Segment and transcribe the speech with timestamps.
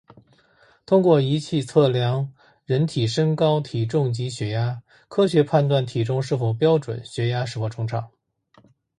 [0.87, 2.33] 通过仪器测量
[2.65, 8.09] 人体身高、体重及血压，科学判断体重是否标准、血压是否正常